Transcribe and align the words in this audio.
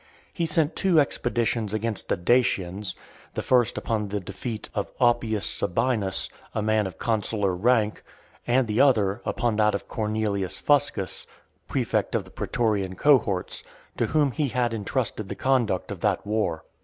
He 0.33 0.47
sent 0.47 0.75
two 0.75 0.99
expeditions 0.99 1.75
against 1.75 2.09
the 2.09 2.17
Dacians; 2.17 2.95
the 3.35 3.43
first 3.43 3.77
upon 3.77 4.07
the 4.07 4.19
defeat 4.19 4.67
of 4.73 4.89
Oppius 4.97 5.45
Sabinus, 5.45 6.27
a 6.55 6.61
man 6.63 6.87
of 6.87 6.97
consular 6.97 7.53
rank; 7.55 8.01
and 8.47 8.65
(484) 8.67 8.73
the 8.73 8.81
other, 8.81 9.21
upon 9.27 9.57
that 9.57 9.75
of 9.75 9.87
Cornelius 9.87 10.59
Fuscus, 10.59 11.27
prefect 11.67 12.15
of 12.15 12.23
the 12.23 12.31
pretorian 12.31 12.95
cohorts, 12.97 13.63
to 13.97 14.07
whom 14.07 14.31
he 14.31 14.47
had 14.47 14.73
entrusted 14.73 15.29
the 15.29 15.35
conduct 15.35 15.91
of 15.91 15.99
that 15.99 16.25
war. 16.25 16.63